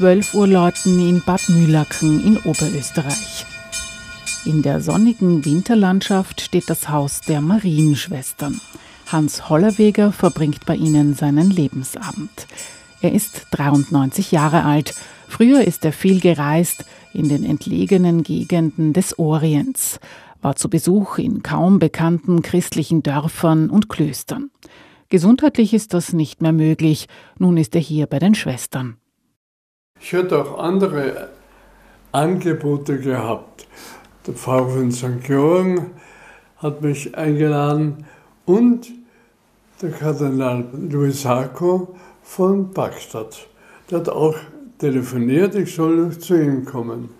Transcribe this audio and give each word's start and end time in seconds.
12 0.00 0.32
Uhr 0.32 0.46
läuten 0.46 0.98
in 0.98 1.20
Bad 1.20 1.50
Mühlacken 1.50 2.24
in 2.24 2.38
Oberösterreich. 2.38 3.44
In 4.46 4.62
der 4.62 4.80
sonnigen 4.80 5.44
Winterlandschaft 5.44 6.40
steht 6.40 6.70
das 6.70 6.88
Haus 6.88 7.20
der 7.20 7.42
Marienschwestern. 7.42 8.58
Hans 9.08 9.50
Hollerweger 9.50 10.10
verbringt 10.10 10.64
bei 10.64 10.74
ihnen 10.74 11.12
seinen 11.12 11.50
Lebensabend. 11.50 12.46
Er 13.02 13.12
ist 13.12 13.48
93 13.50 14.32
Jahre 14.32 14.64
alt. 14.64 14.94
Früher 15.28 15.64
ist 15.66 15.84
er 15.84 15.92
viel 15.92 16.20
gereist 16.20 16.86
in 17.12 17.28
den 17.28 17.44
entlegenen 17.44 18.22
Gegenden 18.22 18.94
des 18.94 19.18
Orients, 19.18 20.00
war 20.40 20.56
zu 20.56 20.70
Besuch 20.70 21.18
in 21.18 21.42
kaum 21.42 21.78
bekannten 21.78 22.40
christlichen 22.40 23.02
Dörfern 23.02 23.68
und 23.68 23.90
Klöstern. 23.90 24.50
Gesundheitlich 25.10 25.74
ist 25.74 25.92
das 25.92 26.14
nicht 26.14 26.40
mehr 26.40 26.52
möglich. 26.52 27.06
Nun 27.38 27.58
ist 27.58 27.74
er 27.74 27.82
hier 27.82 28.06
bei 28.06 28.18
den 28.18 28.34
Schwestern. 28.34 28.96
Ich 30.00 30.12
hätte 30.12 30.38
auch 30.38 30.58
andere 30.58 31.28
Angebote 32.12 32.98
gehabt. 32.98 33.66
Der 34.26 34.34
Pfarrer 34.34 34.70
von 34.70 34.90
St. 34.90 35.22
Georgen 35.22 35.92
hat 36.56 36.82
mich 36.82 37.16
eingeladen 37.16 38.06
und 38.46 38.90
der 39.80 39.90
Kardinal 39.90 40.64
Louis 40.90 41.22
Sacco 41.22 41.94
von 42.22 42.70
Bagdad. 42.70 43.46
Der 43.90 44.00
hat 44.00 44.08
auch 44.08 44.36
telefoniert, 44.78 45.54
ich 45.54 45.74
soll 45.74 46.18
zu 46.18 46.34
ihm 46.34 46.64
kommen. 46.64 47.10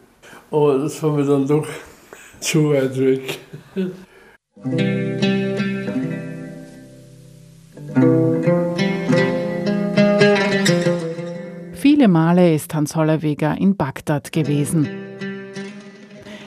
Aber 0.50 0.78
das 0.78 1.02
war 1.02 1.12
mir 1.12 1.24
dann 1.24 1.46
doch 1.46 1.68
zu 2.40 2.70
weit 2.70 2.98
weg. 2.98 3.38
Viele 12.00 12.08
Male 12.08 12.54
ist 12.54 12.72
Hans 12.72 12.96
Hollerweger 12.96 13.58
in 13.58 13.76
Bagdad 13.76 14.32
gewesen. 14.32 14.88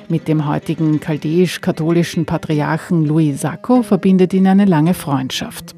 Mit 0.10 0.28
dem 0.28 0.48
heutigen 0.48 1.00
chaldäisch-katholischen 1.00 2.26
Patriarchen 2.26 3.06
Louis 3.06 3.40
Sacco 3.40 3.84
verbindet 3.84 4.34
ihn 4.34 4.48
eine 4.48 4.66
lange 4.66 4.96
Freundschaft. 4.96 5.76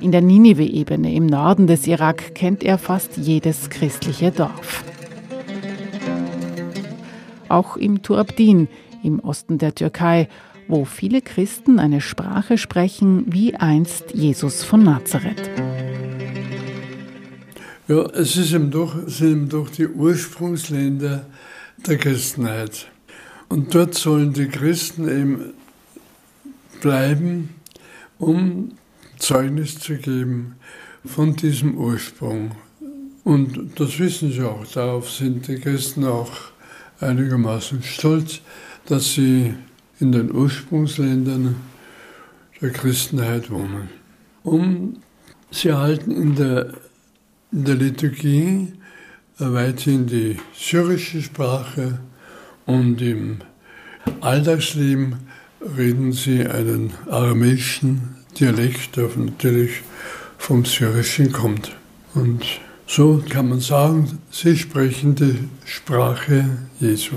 In 0.00 0.10
der 0.10 0.22
Ninive-Ebene 0.22 1.14
im 1.14 1.26
Norden 1.26 1.68
des 1.68 1.86
Irak 1.86 2.34
kennt 2.34 2.64
er 2.64 2.76
fast 2.76 3.16
jedes 3.16 3.70
christliche 3.70 4.32
Dorf. 4.32 4.82
Auch 7.48 7.76
im 7.76 8.02
Turabdin 8.02 8.66
im 9.04 9.20
Osten 9.20 9.58
der 9.58 9.76
Türkei, 9.76 10.26
wo 10.68 10.84
viele 10.84 11.22
Christen 11.22 11.78
eine 11.78 12.00
Sprache 12.00 12.58
sprechen 12.58 13.24
wie 13.26 13.54
einst 13.54 14.12
Jesus 14.12 14.64
von 14.64 14.82
Nazareth. 14.82 15.50
Ja, 17.86 18.06
es 18.10 18.36
ist 18.36 18.52
eben 18.52 18.70
doch, 18.70 18.94
sind 19.06 19.30
eben 19.30 19.48
doch 19.50 19.68
die 19.68 19.86
Ursprungsländer 19.86 21.26
der 21.86 21.98
Christenheit. 21.98 22.86
Und 23.48 23.74
dort 23.74 23.94
sollen 23.94 24.32
die 24.32 24.48
Christen 24.48 25.06
eben 25.08 25.52
bleiben, 26.80 27.50
um 28.18 28.72
Zeugnis 29.18 29.78
zu 29.78 29.96
geben 29.96 30.54
von 31.04 31.36
diesem 31.36 31.76
Ursprung. 31.76 32.52
Und 33.22 33.78
das 33.78 33.98
wissen 33.98 34.32
sie 34.32 34.42
auch. 34.42 34.66
Darauf 34.66 35.10
sind 35.10 35.48
die 35.48 35.56
Christen 35.56 36.04
auch 36.04 36.30
einigermaßen 37.00 37.82
stolz, 37.82 38.40
dass 38.86 39.14
sie 39.14 39.54
in 40.00 40.12
den 40.12 40.34
Ursprungsländern 40.34 41.56
der 42.60 42.70
Christenheit 42.70 43.50
wohnen. 43.50 43.88
Um, 44.42 44.98
sie 45.50 45.68
erhalten 45.68 46.10
in 46.10 46.34
der, 46.34 46.74
in 47.52 47.64
der 47.64 47.76
Liturgie 47.76 48.72
weiterhin 49.38 50.06
die 50.06 50.36
syrische 50.54 51.22
Sprache 51.22 51.98
und 52.66 53.00
im 53.02 53.38
Alltagsleben 54.20 55.16
reden 55.76 56.12
sie 56.12 56.46
einen 56.46 56.92
aramäischen 57.08 58.16
Dialekt, 58.38 58.96
der 58.96 59.08
natürlich 59.16 59.82
vom 60.38 60.64
Syrischen 60.64 61.32
kommt. 61.32 61.72
Und 62.14 62.44
so 62.86 63.22
kann 63.28 63.48
man 63.48 63.60
sagen, 63.60 64.18
sie 64.30 64.56
sprechen 64.56 65.14
die 65.14 65.38
Sprache 65.64 66.44
Jesu. 66.80 67.16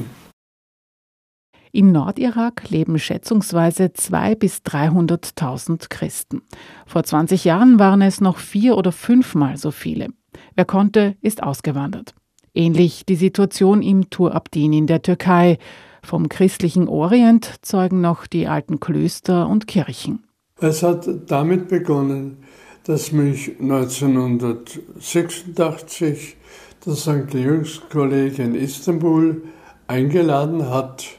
Im 1.78 1.92
Nordirak 1.92 2.72
leben 2.72 2.98
schätzungsweise 2.98 3.84
200.000 3.84 4.36
bis 4.38 4.62
300.000 4.66 5.90
Christen. 5.90 6.42
Vor 6.88 7.04
20 7.04 7.46
Jahren 7.46 7.78
waren 7.78 8.02
es 8.02 8.20
noch 8.20 8.40
vier 8.40 8.76
oder 8.78 8.92
fünfmal 8.92 9.58
so 9.58 9.70
viele. 9.70 10.08
Wer 10.56 10.66
konnte, 10.66 11.16
ist 11.22 11.44
ausgewandert. 11.44 12.16
Ähnlich 12.56 13.06
die 13.06 13.16
Situation 13.16 13.84
im 13.84 14.10
Tur 14.10 14.34
Abdin 14.34 14.74
in 14.74 14.88
der 14.88 15.04
Türkei. 15.04 15.60
Vom 16.02 16.30
christlichen 16.30 16.88
Orient 16.88 17.58
zeugen 17.62 18.02
noch 18.02 18.26
die 18.26 18.48
alten 18.48 18.80
Klöster 18.80 19.48
und 19.48 19.68
Kirchen. 19.68 20.26
Es 20.60 20.82
hat 20.82 21.08
damit 21.28 21.68
begonnen, 21.68 22.38
dass 22.86 23.12
mich 23.12 23.52
1986 23.60 26.38
das 26.84 27.02
St. 27.02 27.28
Georgskolleg 27.28 28.40
in 28.40 28.56
Istanbul 28.56 29.44
eingeladen 29.86 30.72
hat, 30.72 31.17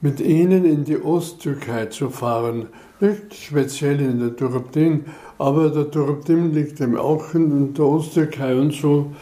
mit 0.00 0.20
ihnen 0.20 0.64
in 0.64 0.84
die 0.84 1.02
Osttürkei 1.02 1.86
zu 1.86 2.10
fahren. 2.10 2.66
Nicht 3.00 3.34
speziell 3.34 4.00
in 4.00 4.20
der 4.20 4.36
Turabdin, 4.36 5.06
aber 5.38 5.70
der 5.70 5.90
Turabdin 5.90 6.52
liegt 6.52 6.80
eben 6.80 6.96
auch 6.96 7.34
in 7.34 7.74
der 7.74 7.84
Osttürkei 7.84 8.54
und 8.54 8.72
so 8.72 9.12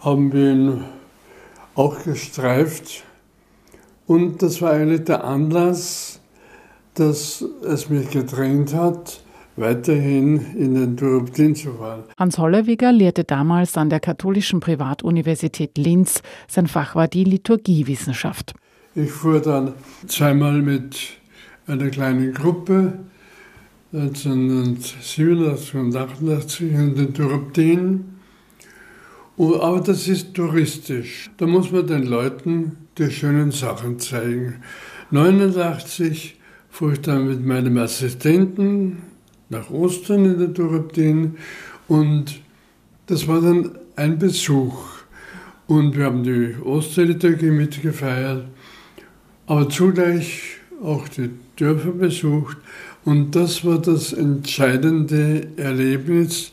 haben 0.00 0.32
wir 0.32 0.52
ihn 0.52 0.84
auch 1.74 2.02
gestreift. 2.02 3.04
Und 4.06 4.42
das 4.42 4.60
war 4.60 4.72
eigentlich 4.72 5.04
der 5.04 5.24
Anlass, 5.24 6.20
dass 6.94 7.44
es 7.64 7.88
mich 7.88 8.10
gedrängt 8.10 8.74
hat, 8.74 9.22
weiterhin 9.56 10.54
in 10.56 10.74
den 10.74 10.96
Turptin 10.96 11.54
zu 11.54 11.74
fahren. 11.74 12.04
Hans 12.18 12.38
Hollerwiger 12.38 12.92
lehrte 12.92 13.24
damals 13.24 13.76
an 13.76 13.90
der 13.90 14.00
katholischen 14.00 14.60
Privatuniversität 14.60 15.76
Linz. 15.78 16.22
Sein 16.48 16.66
Fach 16.66 16.94
war 16.94 17.08
die 17.08 17.24
Liturgiewissenschaft. 17.24 18.54
Ich 18.96 19.12
fuhr 19.12 19.38
dann 19.40 19.74
zweimal 20.08 20.60
mit 20.62 20.96
einer 21.68 21.90
kleinen 21.90 22.34
Gruppe 22.34 22.98
1987 23.92 25.74
und 25.76 25.94
1988 25.94 26.72
in 26.72 26.94
den 26.96 27.14
Turptin. 27.14 28.04
Aber 29.38 29.80
das 29.80 30.08
ist 30.08 30.34
touristisch. 30.34 31.30
Da 31.36 31.46
muss 31.46 31.70
man 31.70 31.86
den 31.86 32.02
Leuten 32.02 32.78
die 32.98 33.12
schönen 33.12 33.52
Sachen 33.52 34.00
zeigen. 34.00 34.56
1989 35.12 36.40
fuhr 36.68 36.94
ich 36.94 37.00
dann 37.00 37.28
mit 37.28 37.46
meinem 37.46 37.78
Assistenten 37.78 39.02
nach 39.50 39.70
Ostern 39.70 40.24
in 40.24 40.38
der 40.38 40.52
Turabdin 40.52 41.36
und 41.86 42.40
das 43.06 43.28
war 43.28 43.40
dann 43.40 43.70
ein 43.94 44.18
Besuch. 44.18 45.00
Und 45.68 45.96
wir 45.96 46.06
haben 46.06 46.24
die 46.24 46.56
Osterliturgie 46.60 47.50
mitgefeiert, 47.50 48.46
aber 49.50 49.68
zugleich 49.68 50.58
auch 50.80 51.08
die 51.08 51.28
Dörfer 51.56 51.90
besucht. 51.90 52.56
Und 53.04 53.34
das 53.34 53.64
war 53.64 53.80
das 53.80 54.12
entscheidende 54.12 55.48
Erlebnis, 55.56 56.52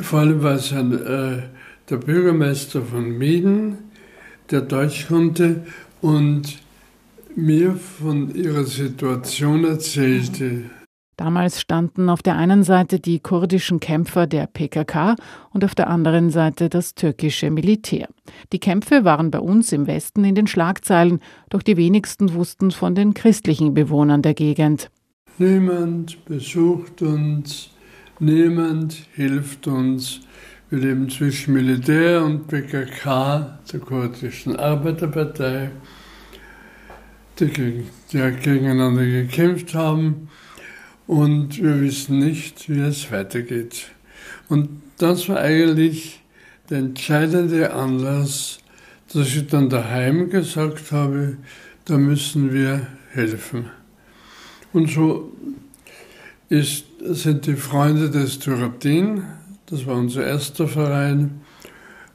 vor 0.00 0.18
allem 0.18 0.42
war 0.42 0.56
es 0.56 0.70
äh, 0.70 1.44
der 1.88 1.96
Bürgermeister 1.96 2.82
von 2.82 3.16
Mieden, 3.16 3.78
der 4.50 4.60
Deutsch 4.60 5.06
konnte 5.08 5.64
und 6.02 6.58
mir 7.34 7.74
von 7.74 8.34
ihrer 8.34 8.64
Situation 8.64 9.64
erzählte. 9.64 10.64
Damals 11.16 11.60
standen 11.60 12.08
auf 12.08 12.22
der 12.22 12.36
einen 12.36 12.64
Seite 12.64 12.98
die 12.98 13.20
kurdischen 13.20 13.78
Kämpfer 13.78 14.26
der 14.26 14.46
PKK 14.46 15.16
und 15.52 15.64
auf 15.64 15.74
der 15.74 15.88
anderen 15.88 16.30
Seite 16.30 16.68
das 16.68 16.94
türkische 16.94 17.50
Militär. 17.50 18.08
Die 18.52 18.58
Kämpfe 18.58 19.04
waren 19.04 19.30
bei 19.30 19.38
uns 19.38 19.72
im 19.72 19.86
Westen 19.86 20.24
in 20.24 20.34
den 20.34 20.46
Schlagzeilen, 20.46 21.20
doch 21.50 21.62
die 21.62 21.76
wenigsten 21.76 22.34
wussten 22.34 22.70
von 22.70 22.94
den 22.94 23.14
christlichen 23.14 23.74
Bewohnern 23.74 24.22
der 24.22 24.34
Gegend. 24.34 24.90
Niemand 25.38 26.24
besucht 26.24 27.02
uns, 27.02 27.70
niemand 28.18 28.94
hilft 29.14 29.66
uns. 29.66 30.20
Wir 30.70 30.78
leben 30.78 31.08
zwischen 31.10 31.54
Militär 31.54 32.24
und 32.24 32.48
PKK, 32.48 33.58
der 33.72 33.80
kurdischen 33.80 34.56
Arbeiterpartei 34.56 35.70
die, 37.38 37.84
die 38.12 38.18
gegeneinander 38.18 39.04
gekämpft 39.04 39.74
haben 39.74 40.28
und 41.06 41.62
wir 41.62 41.80
wissen 41.80 42.18
nicht, 42.18 42.68
wie 42.68 42.80
es 42.80 43.10
weitergeht. 43.10 43.90
Und 44.48 44.68
das 44.98 45.28
war 45.28 45.38
eigentlich 45.38 46.20
der 46.70 46.78
entscheidende 46.78 47.72
Anlass, 47.72 48.58
dass 49.12 49.28
ich 49.28 49.46
dann 49.46 49.68
daheim 49.68 50.30
gesagt 50.30 50.92
habe, 50.92 51.36
da 51.84 51.98
müssen 51.98 52.52
wir 52.52 52.86
helfen. 53.10 53.70
Und 54.72 54.90
so 54.90 55.32
ist, 56.48 56.86
sind 57.00 57.46
die 57.46 57.56
Freunde 57.56 58.10
des 58.10 58.38
Turabdin, 58.38 59.24
das 59.66 59.86
war 59.86 59.96
unser 59.96 60.26
erster 60.26 60.66
Verein, 60.68 61.42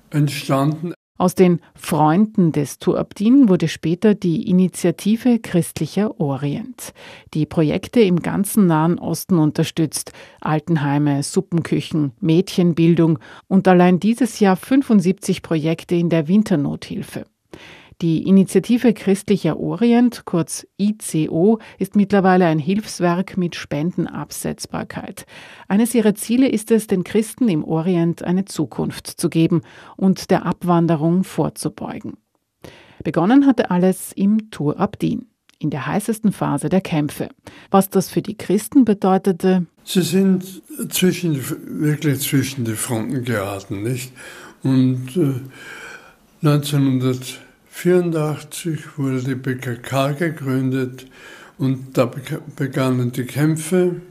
entstanden. 0.09 0.93
Aus 1.19 1.35
den 1.35 1.59
Freunden 1.75 2.53
des 2.53 2.79
Tuabdin 2.79 3.49
wurde 3.49 3.67
später 3.67 4.15
die 4.15 4.49
Initiative 4.49 5.39
Christlicher 5.39 6.17
Orient, 6.17 6.93
die 7.33 7.45
Projekte 7.45 7.99
im 7.99 8.21
ganzen 8.21 8.67
Nahen 8.67 8.97
Osten 8.97 9.37
unterstützt, 9.37 10.13
Altenheime, 10.39 11.21
Suppenküchen, 11.21 12.13
Mädchenbildung 12.21 13.19
und 13.49 13.67
allein 13.67 13.99
dieses 13.99 14.39
Jahr 14.39 14.55
75 14.55 15.41
Projekte 15.41 15.95
in 15.95 16.09
der 16.09 16.29
Winternothilfe. 16.29 17.25
Die 18.01 18.23
Initiative 18.23 18.93
Christlicher 18.93 19.59
Orient, 19.59 20.23
kurz 20.23 20.65
ICO, 20.77 21.59
ist 21.79 21.97
mittlerweile 21.97 22.45
ein 22.45 22.57
Hilfswerk 22.57 23.35
mit 23.35 23.57
Spendenabsetzbarkeit. 23.57 25.25
Eines 25.67 25.93
ihrer 25.93 26.15
Ziele 26.15 26.47
ist 26.47 26.71
es, 26.71 26.87
den 26.87 27.03
Christen 27.03 27.49
im 27.49 27.65
Orient 27.65 28.23
eine 28.23 28.45
Zukunft 28.45 29.07
zu 29.07 29.29
geben 29.29 29.63
und 29.97 30.31
der 30.31 30.45
Abwanderung 30.45 31.25
vorzubeugen. 31.25 32.13
Begonnen 33.03 33.45
hatte 33.45 33.69
alles 33.69 34.13
im 34.13 34.49
Tur 34.49 34.79
Abdin, 34.79 35.25
in 35.57 35.69
der 35.69 35.85
heißesten 35.85 36.31
Phase 36.31 36.69
der 36.69 36.79
Kämpfe. 36.79 37.27
Was 37.69 37.89
das 37.89 38.09
für 38.09 38.21
die 38.21 38.37
Christen 38.37 38.85
bedeutete? 38.85 39.65
Sie 39.83 40.03
sind 40.03 40.61
zwischen, 40.87 41.35
wirklich 41.81 42.21
zwischen 42.21 42.63
die 42.63 42.75
Fronten 42.75 43.25
geraten, 43.25 43.83
nicht? 43.83 44.13
Und 44.63 45.17
äh, 45.17 46.47
1900 46.47 47.41
1984 47.85 48.97
wurde 48.97 49.23
die 49.23 49.35
PKK 49.35 50.11
gegründet 50.11 51.05
und 51.57 51.97
da 51.97 52.11
begannen 52.57 53.13
die 53.13 53.23
Kämpfe. 53.23 54.01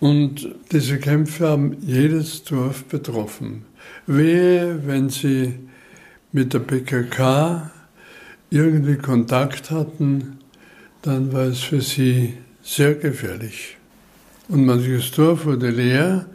Und 0.00 0.48
diese 0.70 0.98
Kämpfe 0.98 1.48
haben 1.48 1.76
jedes 1.82 2.42
Dorf 2.44 2.84
betroffen. 2.84 3.66
Wehe, 4.06 4.80
wenn 4.86 5.10
sie 5.10 5.58
mit 6.32 6.54
der 6.54 6.60
PKK 6.60 7.70
irgendwie 8.48 8.96
Kontakt 8.96 9.70
hatten, 9.70 10.38
dann 11.02 11.32
war 11.32 11.44
es 11.44 11.60
für 11.60 11.82
sie 11.82 12.34
sehr 12.62 12.94
gefährlich. 12.94 13.76
Und 14.48 14.64
manches 14.64 15.10
Dorf 15.10 15.44
wurde 15.44 15.70
leer, 15.70 16.26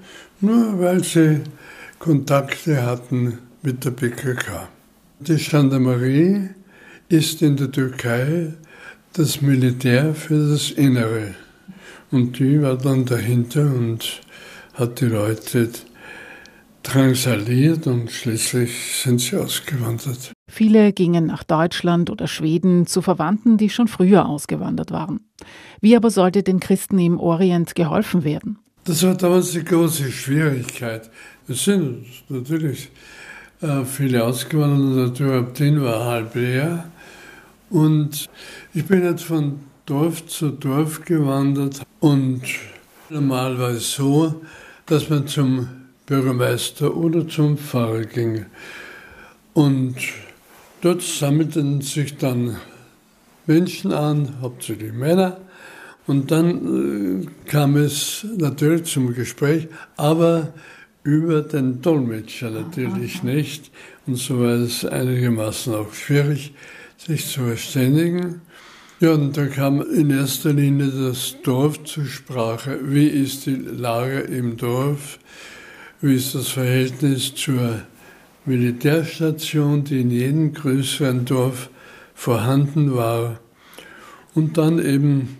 nur 0.41 0.79
weil 0.79 1.03
sie 1.03 1.41
Kontakte 1.97 2.85
hatten 2.85 3.39
mit 3.63 3.83
der 3.83 3.91
PKK. 3.91 4.69
Die 5.19 5.35
Gendarmerie 5.35 6.49
ist 7.09 7.41
in 7.41 7.57
der 7.57 7.71
Türkei 7.71 8.53
das 9.13 9.41
Militär 9.41 10.13
für 10.13 10.51
das 10.51 10.69
Innere. 10.69 11.33
Und 12.11 12.37
die 12.37 12.61
war 12.61 12.77
dann 12.77 13.05
dahinter 13.05 13.61
und 13.63 14.21
hat 14.75 15.01
die 15.01 15.05
Leute 15.05 15.69
drangsaliert 16.83 17.87
und 17.87 18.11
schließlich 18.11 19.01
sind 19.03 19.19
sie 19.19 19.37
ausgewandert. 19.37 20.33
Viele 20.49 20.93
gingen 20.93 21.25
nach 21.25 21.43
Deutschland 21.43 22.11
oder 22.11 22.27
Schweden 22.27 22.85
zu 22.85 23.01
Verwandten, 23.01 23.57
die 23.57 23.71
schon 23.71 23.87
früher 23.87 24.27
ausgewandert 24.27 24.91
waren. 24.91 25.21
Wie 25.81 25.95
aber 25.95 26.11
sollte 26.11 26.43
den 26.43 26.59
Christen 26.59 26.99
im 26.99 27.19
Orient 27.19 27.73
geholfen 27.73 28.23
werden? 28.23 28.59
Das 28.83 29.01
war 29.03 29.15
damals 29.15 29.51
die 29.51 29.65
große 29.65 30.11
Schwierigkeit. 30.11 31.09
Es 31.47 31.65
sind 31.65 32.05
natürlich 32.29 32.89
äh, 33.61 33.85
viele 33.85 34.23
ausgewandert 34.23 34.79
und 34.79 34.95
der 34.97 35.13
Turabtin 35.13 35.81
war 35.81 36.05
halb 36.05 36.35
leer. 36.35 36.89
Und 37.69 38.29
ich 38.73 38.85
bin 38.85 39.03
jetzt 39.03 39.23
von 39.23 39.59
Dorf 39.85 40.25
zu 40.27 40.49
Dorf 40.49 41.03
gewandert 41.03 41.81
und 41.99 42.41
normal 43.09 43.57
war 43.57 43.69
es 43.69 43.93
so, 43.93 44.41
dass 44.85 45.09
man 45.09 45.27
zum 45.27 45.67
Bürgermeister 46.05 46.95
oder 46.95 47.27
zum 47.27 47.57
Pfarrer 47.57 48.05
ging. 48.05 48.45
Und 49.53 49.95
dort 50.81 51.01
sammelten 51.01 51.81
sich 51.81 52.17
dann 52.17 52.57
Menschen 53.45 53.91
an, 53.91 54.35
hauptsächlich 54.41 54.93
Männer. 54.93 55.37
Und 56.05 56.31
dann 56.31 57.23
äh, 57.23 57.49
kam 57.49 57.75
es 57.75 58.25
natürlich 58.37 58.85
zum 58.85 59.13
Gespräch, 59.13 59.67
aber 59.97 60.53
über 61.07 61.41
den 61.41 61.81
Dolmetscher 61.81 62.49
natürlich 62.49 63.23
nicht. 63.23 63.71
Und 64.05 64.17
so 64.17 64.41
war 64.41 64.55
es 64.55 64.83
einigermaßen 64.83 65.73
auch 65.73 65.93
schwierig, 65.93 66.53
sich 66.97 67.25
zu 67.27 67.45
verständigen. 67.45 68.41
Ja, 68.99 69.11
und 69.11 69.37
da 69.37 69.45
kam 69.45 69.81
in 69.81 70.09
erster 70.09 70.51
Linie 70.51 70.87
das 70.87 71.37
Dorf 71.43 71.81
zur 71.85 72.03
Sprache. 72.07 72.79
Wie 72.83 73.07
ist 73.07 73.45
die 73.45 73.55
Lage 73.55 74.19
im 74.19 74.57
Dorf? 74.57 75.17
Wie 76.01 76.13
ist 76.13 76.35
das 76.35 76.49
Verhältnis 76.49 77.33
zur 77.35 77.83
Militärstation, 78.43 79.85
die 79.85 80.01
in 80.01 80.11
jedem 80.11 80.53
größeren 80.53 81.23
Dorf 81.23 81.69
vorhanden 82.15 82.93
war? 82.93 83.39
Und 84.33 84.57
dann 84.57 84.77
eben 84.85 85.37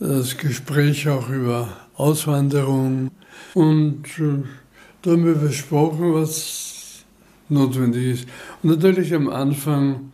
das 0.00 0.36
Gespräch 0.36 1.08
auch 1.08 1.28
über 1.28 1.68
Auswanderung 1.94 3.12
und 3.54 4.06
äh, 4.18 4.42
da 5.02 5.12
haben 5.12 5.24
wir 5.24 5.34
besprochen, 5.34 6.14
was 6.14 7.04
notwendig 7.48 8.14
ist. 8.14 8.28
Und 8.62 8.70
natürlich 8.70 9.14
am 9.14 9.28
Anfang 9.28 10.12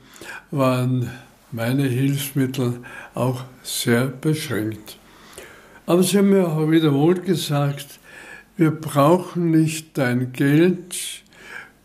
waren 0.50 1.10
meine 1.52 1.84
Hilfsmittel 1.84 2.80
auch 3.14 3.44
sehr 3.62 4.06
beschränkt. 4.06 4.98
Aber 5.86 6.02
sie 6.02 6.18
haben 6.18 6.30
mir 6.30 6.48
auch 6.48 6.70
wiederholt 6.70 7.24
gesagt, 7.24 7.98
wir 8.56 8.70
brauchen 8.70 9.50
nicht 9.50 9.98
dein 9.98 10.32
Geld, 10.32 10.96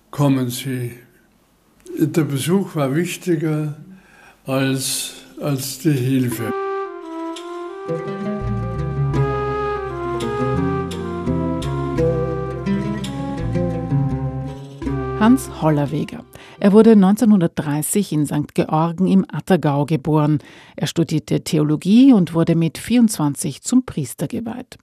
kommen 0.09 0.50
Sie. 0.50 0.98
Der 1.98 2.24
Besuch 2.24 2.75
war 2.75 2.95
wichtiger 2.95 3.75
als, 4.45 5.13
als 5.39 5.80
die 5.80 5.92
Hilfe. 5.92 6.53
Hans 15.21 15.62
Hollerweger. 15.62 16.25
Er 16.59 16.71
wurde 16.71 16.94
1930 16.94 18.12
in 18.12 18.25
St. 18.25 18.56
Georgen 18.56 19.06
im 19.06 19.23
Attergau 19.31 19.85
geboren. 19.85 20.39
Er 20.75 20.88
studierte 20.88 21.44
Theologie 21.44 22.12
und 22.12 22.33
wurde 22.33 22.56
mit 22.56 22.79
24 22.79 23.62
zum 23.62 23.86
Priester 23.86 24.27
geweiht. 24.27 24.79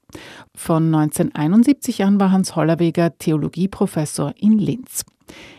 Von 0.55 0.95
1971 0.95 2.05
an 2.05 2.21
war 2.21 2.31
Hans 2.31 2.55
Hollerweger 2.55 3.19
Theologieprofessor 3.19 4.33
in 4.39 4.61
Linz. 4.61 5.05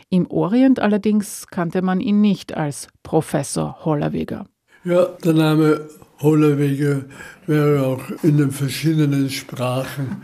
Im 0.09 0.31
Orient 0.31 0.79
allerdings 0.79 1.47
kannte 1.47 1.81
man 1.81 1.99
ihn 1.99 2.21
nicht 2.21 2.55
als 2.55 2.87
Professor 3.03 3.83
Hollerweger. 3.83 4.45
Ja, 4.85 5.07
der 5.25 5.33
Name 5.33 5.89
Hollerweger 6.21 7.03
wäre 7.47 7.85
auch 7.85 8.23
in 8.23 8.37
den 8.37 8.51
verschiedenen 8.51 9.29
Sprachen 9.29 10.23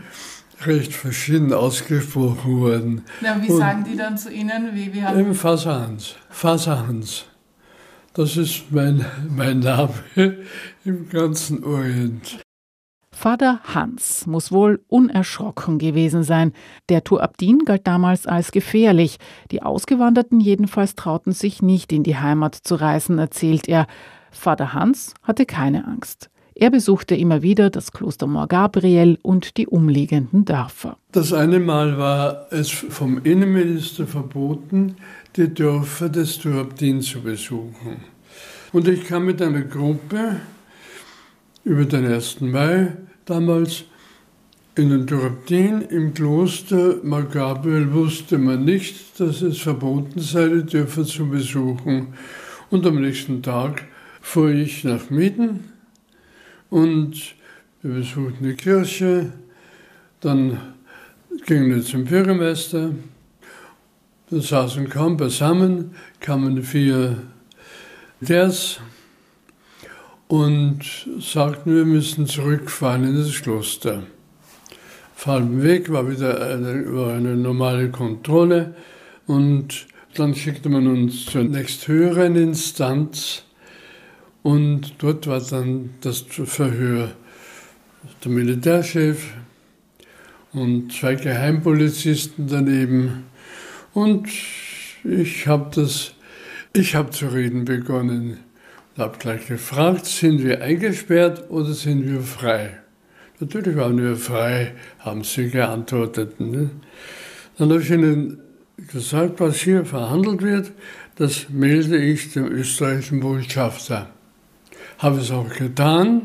recht 0.66 0.92
verschieden 0.92 1.52
ausgesprochen 1.52 2.60
worden. 2.60 3.02
Na, 3.20 3.42
wie 3.42 3.50
und 3.50 3.58
sagen 3.58 3.84
die 3.84 3.96
dann 3.96 4.18
zu 4.18 4.30
Ihnen? 4.30 4.74
Wie, 4.74 4.92
wie 4.92 5.02
haben 5.02 5.18
Im 5.18 5.34
Faserhans. 5.34 6.16
Faserhans. 6.28 7.26
Das 8.14 8.36
ist 8.36 8.70
mein, 8.70 9.04
mein 9.28 9.60
Name 9.60 9.92
im 10.84 11.08
ganzen 11.08 11.62
Orient. 11.64 12.40
Vater 13.12 13.60
Hans 13.64 14.26
muss 14.26 14.52
wohl 14.52 14.84
unerschrocken 14.88 15.78
gewesen 15.78 16.22
sein. 16.22 16.52
Der 16.90 17.02
Tuabdin 17.02 17.60
galt 17.64 17.86
damals 17.86 18.26
als 18.26 18.52
gefährlich. 18.52 19.16
Die 19.50 19.62
Ausgewanderten 19.62 20.38
jedenfalls 20.38 20.96
trauten 20.96 21.32
sich 21.32 21.62
nicht 21.62 21.92
in 21.92 22.02
die 22.02 22.18
Heimat 22.18 22.54
zu 22.54 22.74
reisen, 22.74 23.18
erzählt 23.18 23.68
er. 23.68 23.86
Vater 24.30 24.74
Hans 24.74 25.14
hatte 25.22 25.46
keine 25.46 25.86
Angst. 25.86 26.28
Er 26.58 26.70
besuchte 26.70 27.14
immer 27.14 27.42
wieder 27.42 27.68
das 27.68 27.92
Kloster 27.92 28.26
Mor 28.26 28.48
Gabriel 28.48 29.18
und 29.20 29.58
die 29.58 29.66
umliegenden 29.66 30.46
Dörfer. 30.46 30.96
Das 31.12 31.34
eine 31.34 31.60
Mal 31.60 31.98
war 31.98 32.46
es 32.50 32.70
vom 32.70 33.22
Innenminister 33.22 34.06
verboten, 34.06 34.96
die 35.36 35.52
Dörfer 35.52 36.08
des 36.08 36.38
Tuabdin 36.38 37.02
zu 37.02 37.20
besuchen. 37.20 37.98
Und 38.72 38.88
ich 38.88 39.04
kam 39.04 39.26
mit 39.26 39.42
einer 39.42 39.60
Gruppe 39.60 40.40
über 41.62 41.84
den 41.84 42.06
1. 42.06 42.40
Mai 42.40 42.96
damals 43.26 43.84
in 44.76 44.88
den 44.88 45.06
Tuabdin 45.06 45.82
im 45.82 46.14
Kloster 46.14 46.96
Mor 47.02 47.24
Gabriel 47.24 47.92
wusste 47.92 48.38
man 48.38 48.64
nicht, 48.64 49.20
dass 49.20 49.42
es 49.42 49.58
verboten 49.58 50.20
sei, 50.20 50.48
die 50.48 50.64
Dörfer 50.64 51.04
zu 51.04 51.28
besuchen. 51.28 52.14
Und 52.70 52.86
am 52.86 53.02
nächsten 53.02 53.42
Tag 53.42 53.84
fuhr 54.22 54.48
ich 54.48 54.84
nach 54.84 55.10
Mieden 55.10 55.75
und 56.76 57.34
wir 57.80 57.94
besuchten 57.94 58.44
die 58.44 58.52
Kirche. 58.52 59.32
Dann 60.20 60.60
gingen 61.46 61.74
wir 61.74 61.82
zum 61.82 62.04
Bürgermeister. 62.04 62.90
Wir 64.28 64.40
saßen 64.42 64.90
kaum 64.90 65.16
beisammen, 65.16 65.94
kamen 66.20 66.62
vier 66.62 67.22
Ders 68.20 68.78
und 70.28 70.82
sagten, 71.18 71.74
wir 71.74 71.86
müssen 71.86 72.26
zurückfahren 72.26 73.04
in 73.04 73.16
das 73.16 73.40
Kloster. 73.40 74.02
Fahren 75.14 75.62
weg 75.62 75.90
war 75.90 76.10
wieder 76.10 76.46
eine, 76.46 76.94
war 76.94 77.14
eine 77.14 77.36
normale 77.36 77.90
Kontrolle 77.90 78.74
und 79.26 79.86
dann 80.14 80.34
schickte 80.34 80.68
man 80.68 80.86
uns 80.86 81.24
zur 81.24 81.44
nächsthöheren 81.44 82.36
Instanz 82.36 83.45
und 84.46 84.94
dort 84.98 85.26
war 85.26 85.40
dann 85.40 85.90
das 86.02 86.20
Verhör. 86.20 87.10
Der 88.22 88.30
Militärchef 88.30 89.34
und 90.52 90.92
zwei 90.92 91.16
Geheimpolizisten 91.16 92.46
daneben. 92.46 93.24
Und 93.92 94.28
ich 95.02 95.48
habe 95.48 95.70
das, 95.74 96.12
ich 96.74 96.94
habe 96.94 97.10
zu 97.10 97.26
reden 97.26 97.64
begonnen. 97.64 98.36
Ich 98.94 99.00
habe 99.00 99.18
gleich 99.18 99.48
gefragt, 99.48 100.06
sind 100.06 100.44
wir 100.44 100.62
eingesperrt 100.62 101.50
oder 101.50 101.72
sind 101.72 102.08
wir 102.08 102.20
frei? 102.20 102.78
Natürlich 103.40 103.74
waren 103.74 103.98
wir 103.98 104.14
frei, 104.14 104.74
haben 105.00 105.24
sie 105.24 105.50
geantwortet. 105.50 106.38
Ne? 106.38 106.70
Dann 107.58 107.70
habe 107.70 107.82
ich 107.82 107.90
ihnen 107.90 108.38
gesagt, 108.92 109.40
was 109.40 109.56
hier 109.56 109.84
verhandelt 109.84 110.40
wird, 110.40 110.70
das 111.16 111.48
melde 111.48 111.96
ich 111.96 112.32
dem 112.32 112.46
österreichischen 112.46 113.18
Botschafter. 113.18 114.10
Habe 114.98 115.20
es 115.20 115.30
auch 115.30 115.48
getan 115.54 116.22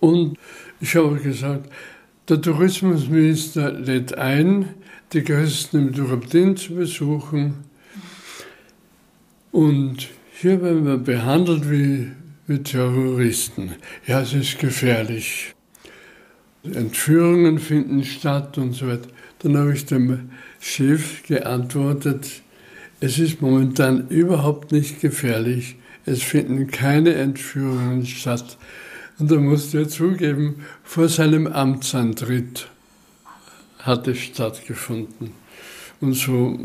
und 0.00 0.38
ich 0.80 0.96
habe 0.96 1.16
gesagt, 1.16 1.70
der 2.28 2.40
Tourismusminister 2.40 3.72
lädt 3.72 4.16
ein, 4.16 4.70
die 5.12 5.22
Christen 5.22 5.88
im 5.88 5.92
Durabdin 5.92 6.56
zu 6.56 6.74
besuchen. 6.74 7.54
Und 9.52 10.08
hier 10.32 10.62
werden 10.62 10.86
wir 10.86 10.96
behandelt 10.96 11.70
wie, 11.70 12.12
wie 12.46 12.62
Terroristen. 12.62 13.72
Ja, 14.06 14.20
es 14.20 14.32
ist 14.32 14.58
gefährlich. 14.58 15.54
Entführungen 16.62 17.58
finden 17.58 18.04
statt 18.04 18.58
und 18.58 18.74
so 18.74 18.86
weiter. 18.88 19.08
Dann 19.40 19.56
habe 19.56 19.72
ich 19.74 19.86
dem 19.86 20.30
Chef 20.60 21.22
geantwortet, 21.24 22.42
es 23.00 23.18
ist 23.18 23.40
momentan 23.40 24.08
überhaupt 24.08 24.72
nicht 24.72 25.00
gefährlich. 25.00 25.76
Es 26.06 26.22
finden 26.22 26.70
keine 26.70 27.14
Entführungen 27.14 28.06
statt. 28.06 28.56
Und 29.18 29.30
er 29.30 29.38
musste 29.38 29.86
zugeben, 29.86 30.64
vor 30.82 31.08
seinem 31.08 31.46
Amtsantritt 31.46 32.68
hat 33.80 34.08
es 34.08 34.18
stattgefunden. 34.18 35.32
Und 36.00 36.14
so 36.14 36.58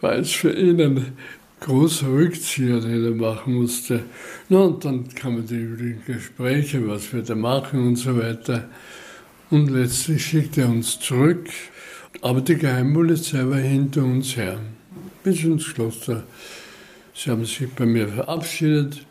war 0.00 0.14
es 0.14 0.30
für 0.32 0.52
ihn 0.52 0.80
ein 0.80 1.12
großer 1.60 2.08
Rückzieher, 2.08 2.80
den 2.80 3.04
er 3.04 3.10
machen 3.10 3.54
musste. 3.54 4.04
Na, 4.48 4.60
und 4.60 4.84
dann 4.84 5.08
kamen 5.14 5.46
die 5.46 5.96
Gespräche, 6.06 6.86
was 6.88 7.12
wir 7.12 7.22
da 7.22 7.34
machen 7.34 7.86
und 7.86 7.96
so 7.96 8.16
weiter. 8.16 8.68
Und 9.50 9.70
letztlich 9.70 10.24
schickte 10.24 10.62
er 10.62 10.70
uns 10.70 10.98
zurück. 10.98 11.48
Aber 12.22 12.40
die 12.40 12.56
Geheimpolizei 12.56 13.46
war 13.48 13.58
hinter 13.58 14.02
uns 14.02 14.36
her, 14.36 14.58
bis 15.22 15.44
ins 15.44 15.72
Kloster. 15.74 16.24
Sie 17.14 17.30
haben 17.30 17.44
sich 17.44 17.70
bei 17.74 17.86
mir 17.86 18.08
verabschiedet 18.08 19.04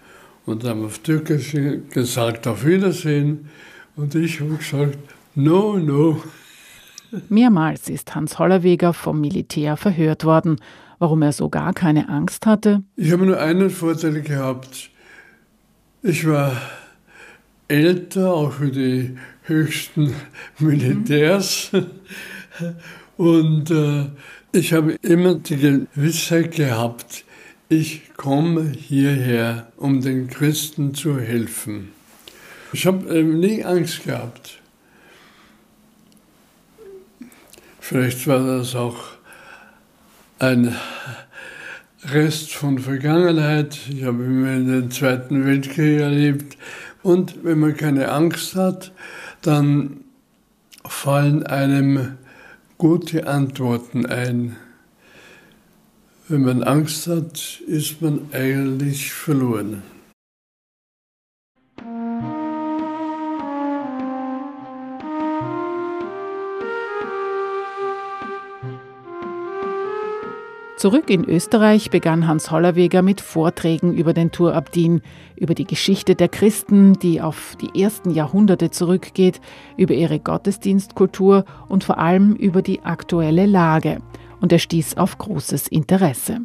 und 0.46 0.63
haben 0.63 0.86
auf 0.86 1.00
Türkisch 1.00 1.55
gesagt, 1.91 2.48
auf 2.48 2.65
Wiedersehen. 2.65 3.50
Und 3.96 4.15
ich 4.15 4.39
habe 4.39 4.55
gesagt, 4.55 4.98
no, 5.36 5.77
no. 5.77 6.22
Mehrmals 7.29 7.89
ist 7.89 8.15
Hans 8.15 8.39
Hollerweger 8.39 8.93
vom 8.93 9.20
Militär 9.22 9.77
verhört 9.77 10.25
worden. 10.25 10.58
Warum 10.98 11.22
er 11.22 11.34
so 11.34 11.50
gar 11.50 11.74
keine 11.74 12.10
Angst 12.10 12.46
hatte? 12.46 12.84
Ich 12.96 13.12
habe 13.12 13.25
nur 13.25 13.39
einen 13.39 13.70
Vorteil 13.70 14.22
gehabt. 14.22 14.89
Ich 16.03 16.27
war 16.27 16.55
älter, 17.67 18.34
auch 18.34 18.53
für 18.53 18.72
die 18.72 19.15
höchsten 19.43 20.13
Militärs. 20.60 21.72
Und 23.17 23.72
äh, 23.72 24.05
ich 24.51 24.74
habe 24.74 24.93
immer 25.01 25.36
die 25.36 25.58
Gewissheit 25.58 26.55
gehabt, 26.55 27.24
ich 27.72 28.13
komme 28.18 28.70
hierher, 28.70 29.72
um 29.78 30.01
den 30.01 30.28
Christen 30.28 30.94
zu 30.94 31.18
helfen. 31.18 31.94
Ich 32.74 32.86
habe 32.86 33.08
ähm, 33.18 33.40
nie 33.40 33.63
Angst 33.63 34.04
gehabt. 34.04 34.60
Vielleicht 37.80 38.28
war 38.28 38.46
das 38.46 38.75
auch 38.75 38.98
ein 40.40 40.75
Rest 42.04 42.51
von 42.51 42.78
Vergangenheit. 42.78 43.80
Ich 43.90 44.04
habe 44.04 44.22
immer 44.25 44.54
den 44.58 44.92
Zweiten 44.92 45.46
Weltkrieg 45.46 46.01
erlebt. 46.01 46.58
Und 47.04 47.46
wenn 47.46 47.60
man 47.60 47.78
keine 47.78 48.12
Angst 48.12 48.56
hat, 48.56 48.92
dann 49.42 50.01
fallen 50.84 51.44
einem 51.48 52.18
gute 52.78 53.28
Antworten 53.28 54.06
ein. 54.06 54.58
Wenn 56.32 56.44
man 56.44 56.64
Angst 56.64 57.08
hat, 57.08 57.60
ist 57.68 58.02
man 58.02 58.30
eigentlich 58.32 59.12
verloren. 59.12 59.84
Zurück 70.78 71.10
in 71.10 71.26
Österreich 71.26 71.90
begann 71.90 72.26
Hans 72.26 72.50
Hollerweger 72.50 73.02
mit 73.02 73.20
Vorträgen 73.20 73.94
über 73.94 74.14
den 74.14 74.32
Tour 74.32 74.56
Abdin, 74.56 75.02
über 75.36 75.54
die 75.54 75.66
Geschichte 75.66 76.16
der 76.16 76.30
Christen, 76.30 76.94
die 76.94 77.20
auf 77.20 77.58
die 77.60 77.84
ersten 77.84 78.10
Jahrhunderte 78.10 78.72
zurückgeht, 78.72 79.42
über 79.76 79.96
ihre 79.96 80.22
Gottesdienstkultur 80.22 81.44
und 81.68 81.84
vor 81.84 81.98
allem 81.98 82.38
über 82.38 82.62
die 82.62 82.84
aktuelle 82.84 83.48
Lage 83.48 84.02
und 84.41 84.51
er 84.51 84.60
stieß 84.60 84.98
auf 84.98 85.17
großes 85.17 85.67
Interesse. 85.69 86.41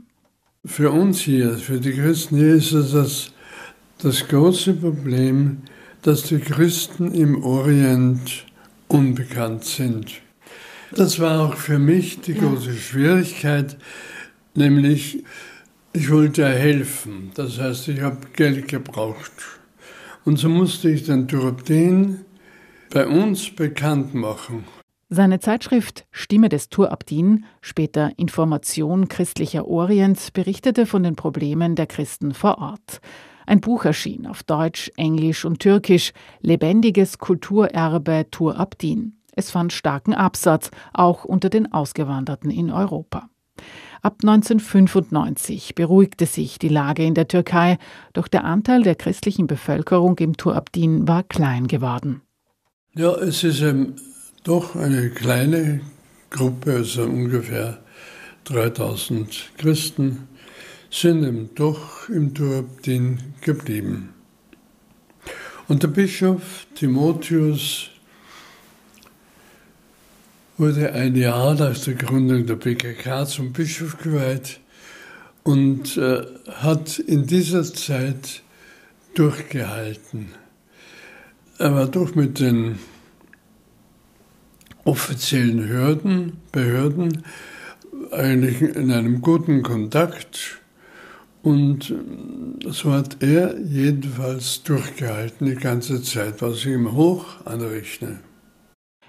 Für 0.64 0.90
uns 0.92 1.20
hier, 1.20 1.58
für 1.58 1.80
die 1.80 1.92
Christen 1.92 2.36
hier 2.36 2.54
ist 2.54 2.72
es 2.72 2.92
das, 2.92 3.32
das 4.02 4.28
große 4.28 4.74
Problem, 4.74 5.62
dass 6.02 6.24
die 6.24 6.38
Christen 6.38 7.12
im 7.12 7.42
Orient 7.42 8.44
unbekannt 8.88 9.64
sind. 9.64 10.12
Das 10.94 11.18
war 11.18 11.40
auch 11.40 11.56
für 11.56 11.78
mich 11.78 12.20
die 12.20 12.34
große 12.34 12.74
Schwierigkeit, 12.74 13.76
nämlich 14.54 15.24
ich 15.92 16.10
wollte 16.10 16.46
helfen. 16.46 17.30
Das 17.34 17.58
heißt, 17.58 17.88
ich 17.88 18.02
habe 18.02 18.18
Geld 18.34 18.68
gebraucht. 18.68 19.32
Und 20.24 20.38
so 20.38 20.48
musste 20.48 20.90
ich 20.90 21.04
den 21.04 21.26
Turabdin 21.26 22.20
bei 22.90 23.06
uns 23.06 23.50
bekannt 23.50 24.14
machen. 24.14 24.64
Seine 25.08 25.38
Zeitschrift 25.38 26.04
Stimme 26.10 26.48
des 26.48 26.68
Turabdin, 26.68 27.44
später 27.60 28.10
Information 28.16 29.06
christlicher 29.06 29.68
Orient, 29.68 30.32
berichtete 30.32 30.84
von 30.84 31.04
den 31.04 31.14
Problemen 31.14 31.76
der 31.76 31.86
Christen 31.86 32.34
vor 32.34 32.58
Ort. 32.58 33.00
Ein 33.46 33.60
Buch 33.60 33.84
erschien 33.84 34.26
auf 34.26 34.42
Deutsch, 34.42 34.90
Englisch 34.96 35.44
und 35.44 35.60
Türkisch, 35.60 36.12
Lebendiges 36.40 37.18
Kulturerbe 37.18 38.26
Turabdin. 38.32 39.20
Es 39.36 39.52
fand 39.52 39.72
starken 39.72 40.12
Absatz, 40.12 40.72
auch 40.92 41.24
unter 41.24 41.50
den 41.50 41.72
Ausgewanderten 41.72 42.50
in 42.50 42.72
Europa. 42.72 43.28
Ab 44.02 44.16
1995 44.24 45.76
beruhigte 45.76 46.26
sich 46.26 46.58
die 46.58 46.68
Lage 46.68 47.04
in 47.04 47.14
der 47.14 47.28
Türkei, 47.28 47.78
doch 48.12 48.26
der 48.26 48.44
Anteil 48.44 48.82
der 48.82 48.96
christlichen 48.96 49.46
Bevölkerung 49.46 50.18
im 50.18 50.36
Turabdin 50.36 51.06
war 51.06 51.22
klein 51.22 51.68
geworden. 51.68 52.22
Ja, 52.96 53.14
es 53.14 53.44
ist 53.44 53.62
ein 53.62 53.94
doch 54.46 54.76
eine 54.76 55.10
kleine 55.10 55.80
Gruppe, 56.30 56.74
also 56.74 57.02
ungefähr 57.02 57.78
3000 58.44 59.50
Christen, 59.58 60.28
sind 60.88 61.24
eben 61.24 61.50
doch 61.56 62.08
im 62.08 62.32
Turbdin 62.32 63.18
geblieben. 63.40 64.10
Und 65.66 65.82
der 65.82 65.88
Bischof 65.88 66.68
Timotheus 66.76 67.90
wurde 70.56 70.92
ein 70.92 71.16
Jahr 71.16 71.56
nach 71.56 71.76
der 71.76 71.94
Gründung 71.94 72.46
der 72.46 72.54
BKK 72.54 73.26
zum 73.26 73.52
Bischof 73.52 73.98
geweiht 73.98 74.60
und 75.42 75.96
äh, 75.96 76.24
hat 76.52 77.00
in 77.00 77.26
dieser 77.26 77.64
Zeit 77.64 78.42
durchgehalten. 79.14 80.28
Er 81.58 81.74
war 81.74 81.88
doch 81.88 82.14
mit 82.14 82.38
den 82.38 82.78
offiziellen 84.86 85.68
Hürden, 85.68 86.38
Behörden 86.52 87.22
eigentlich 88.12 88.62
in 88.62 88.90
einem 88.90 89.20
guten 89.20 89.62
Kontakt. 89.62 90.60
Und 91.42 91.94
so 92.66 92.92
hat 92.92 93.22
er 93.22 93.58
jedenfalls 93.60 94.62
durchgehalten 94.64 95.46
die 95.46 95.54
ganze 95.54 96.02
Zeit, 96.02 96.42
was 96.42 96.58
ich 96.58 96.66
ihm 96.66 96.92
hoch 96.92 97.24
anrechne. 97.44 98.20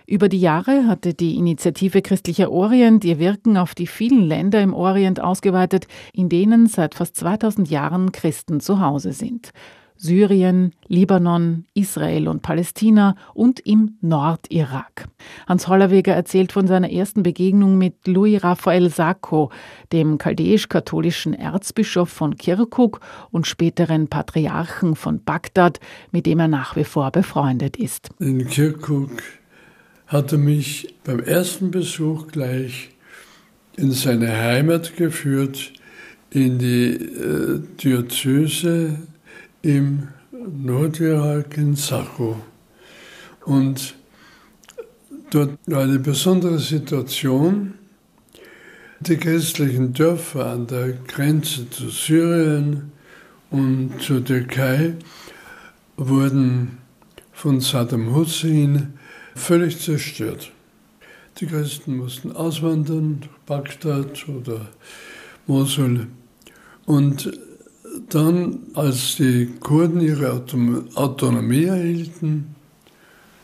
Über 0.09 0.29
die 0.29 0.39
Jahre 0.39 0.87
hatte 0.87 1.13
die 1.13 1.35
Initiative 1.35 2.01
Christlicher 2.01 2.49
Orient 2.49 3.03
ihr 3.03 3.19
Wirken 3.19 3.57
auf 3.57 3.75
die 3.75 3.87
vielen 3.87 4.21
Länder 4.21 4.61
im 4.61 4.73
Orient 4.73 5.19
ausgeweitet, 5.19 5.87
in 6.13 6.29
denen 6.29 6.67
seit 6.67 6.95
fast 6.95 7.17
2000 7.17 7.69
Jahren 7.69 8.13
Christen 8.13 8.61
zu 8.61 8.79
Hause 8.79 9.11
sind. 9.11 9.49
Syrien, 9.97 10.73
Libanon, 10.87 11.65
Israel 11.73 12.27
und 12.27 12.41
Palästina 12.41 13.15
und 13.33 13.59
im 13.59 13.97
Nordirak. 14.01 15.07
Hans 15.47 15.67
Hollerweger 15.67 16.13
erzählt 16.13 16.51
von 16.51 16.67
seiner 16.67 16.91
ersten 16.91 17.23
Begegnung 17.23 17.77
mit 17.77 18.07
Louis 18.07 18.43
Raphael 18.43 18.89
Sacco, 18.89 19.51
dem 19.91 20.17
chaldäisch-katholischen 20.17 21.33
Erzbischof 21.33 22.09
von 22.09 22.37
Kirkuk 22.37 23.01
und 23.31 23.47
späteren 23.47 24.07
Patriarchen 24.07 24.95
von 24.95 25.23
Bagdad, 25.23 25.79
mit 26.11 26.25
dem 26.25 26.39
er 26.39 26.47
nach 26.47 26.75
wie 26.75 26.83
vor 26.83 27.11
befreundet 27.11 27.77
ist. 27.77 28.09
In 28.19 28.47
Kirkuk 28.47 29.11
hat 30.07 30.31
er 30.31 30.37
mich 30.37 30.95
beim 31.03 31.19
ersten 31.19 31.71
Besuch 31.71 32.27
gleich 32.27 32.89
in 33.75 33.91
seine 33.91 34.35
Heimat 34.35 34.95
geführt, 34.95 35.73
in 36.29 36.57
die 36.59 36.93
äh, 36.93 37.61
Diözese 37.81 38.97
im 39.67 40.07
Nordirak 40.31 41.57
in 41.57 41.75
Sacho. 41.75 42.41
Und 43.43 43.95
dort 45.29 45.57
war 45.65 45.83
eine 45.83 45.99
besondere 45.99 46.57
Situation. 46.57 47.73
Die 49.01 49.17
christlichen 49.17 49.91
Dörfer 49.91 50.45
an 50.47 50.67
der 50.67 50.93
Grenze 50.93 51.69
zu 51.69 51.89
Syrien 51.89 52.93
und 53.51 54.01
zur 54.01 54.23
Türkei 54.23 54.95
wurden 55.97 56.77
von 57.33 57.59
Saddam 57.59 58.15
Hussein 58.15 58.93
völlig 59.35 59.79
zerstört. 59.79 60.49
Die 61.39 61.45
Christen 61.45 61.97
mussten 61.97 62.31
auswandern, 62.31 63.23
Bagdad 63.45 64.29
oder 64.29 64.69
Mosul. 65.45 66.07
Und 66.85 67.29
dann, 68.09 68.59
als 68.73 69.15
die 69.17 69.49
Kurden 69.59 70.01
ihre 70.01 70.31
Autonomie 70.95 71.65
erhielten, 71.65 72.55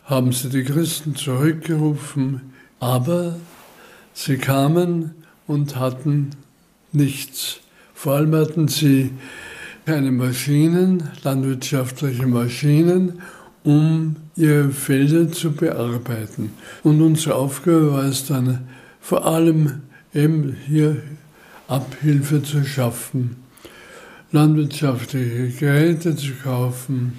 haben 0.05 0.31
sie 0.31 0.50
die 0.50 0.63
Christen 0.63 1.15
zurückgerufen, 1.15 2.41
aber 2.79 3.36
sie 4.13 4.38
kamen 4.38 5.12
und 5.48 5.75
hatten 5.77 6.31
nichts. 6.91 7.60
Vor 7.93 8.15
allem 8.15 8.36
hatten 8.36 8.67
sie 8.67 9.12
keine 9.86 10.12
Maschinen, 10.12 11.10
landwirtschaftliche 11.24 12.27
Maschinen, 12.27 13.22
um 13.63 14.17
ihre 14.36 14.72
Felder 14.72 15.31
zu 15.31 15.51
bearbeiten. 15.51 16.51
Und 16.83 17.01
unsere 17.01 17.36
Aufgabe 17.36 17.93
war 17.93 18.05
es 18.05 18.25
dann 18.25 18.67
vor 19.00 19.25
allem 19.25 19.81
eben 20.13 20.55
hier 20.67 21.01
Abhilfe 21.67 22.43
zu 22.43 22.63
schaffen, 22.65 23.38
landwirtschaftliche 24.34 25.50
Geräte 25.60 26.16
zu 26.16 26.34
kaufen, 26.44 27.13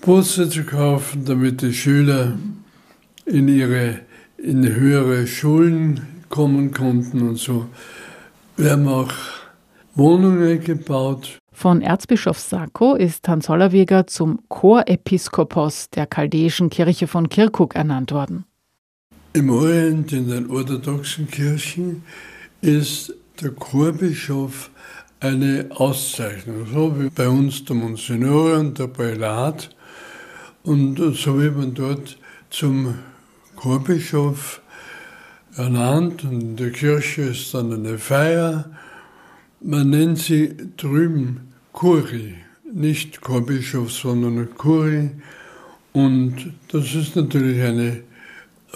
Busse 0.00 0.48
zu 0.48 0.64
kaufen, 0.64 1.24
damit 1.24 1.62
die 1.62 1.72
Schüler 1.72 2.38
in 3.26 3.48
ihre 3.48 4.00
in 4.38 4.66
höhere 4.66 5.26
Schulen 5.26 6.00
kommen 6.28 6.72
konnten 6.72 7.28
und 7.28 7.36
so. 7.36 7.66
Wir 8.56 8.72
haben 8.72 8.88
auch 8.88 9.12
Wohnungen 9.94 10.62
gebaut. 10.62 11.38
Von 11.52 11.80
Erzbischof 11.80 12.38
Sacco 12.38 12.94
ist 12.94 13.26
Hans 13.28 13.48
Hollerweger 13.48 14.06
zum 14.06 14.40
Chorepiskopos 14.48 15.90
der 15.90 16.06
chaldäischen 16.06 16.70
Kirche 16.70 17.06
von 17.06 17.28
Kirkuk 17.28 17.74
ernannt 17.74 18.12
worden. 18.12 18.44
Im 19.32 19.50
Orient, 19.50 20.12
in 20.12 20.28
den 20.28 20.50
orthodoxen 20.50 21.28
Kirchen, 21.30 22.02
ist 22.60 23.14
der 23.40 23.50
Chorbischof 23.50 24.70
eine 25.20 25.66
Auszeichnung, 25.70 26.66
so 26.72 27.00
wie 27.00 27.10
bei 27.10 27.28
uns 27.28 27.64
der 27.64 27.76
Monsignore 27.76 28.58
und 28.58 28.78
der 28.78 28.86
Prälat. 28.86 29.70
Und 30.62 30.98
so 31.16 31.38
wird 31.38 31.56
man 31.56 31.74
dort 31.74 32.18
zum 32.50 32.94
Chorbischof 33.56 34.60
ernannt 35.56 36.24
und 36.24 36.40
in 36.40 36.56
der 36.56 36.70
Kirche 36.70 37.22
ist 37.22 37.54
dann 37.54 37.72
eine 37.72 37.98
Feier. 37.98 38.70
Man 39.60 39.90
nennt 39.90 40.18
sie 40.18 40.54
drüben 40.76 41.52
Kuri, 41.72 42.34
nicht 42.72 43.20
Chorbischof, 43.20 43.92
sondern 43.92 44.54
Kuri. 44.54 45.10
Und 45.92 46.52
das 46.68 46.94
ist 46.94 47.16
natürlich 47.16 47.62
eine 47.62 48.02